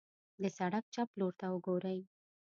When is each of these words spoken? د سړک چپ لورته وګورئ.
د 0.41 0.43
سړک 0.57 0.85
چپ 0.93 1.09
لورته 1.19 1.45
وګورئ. 1.53 1.99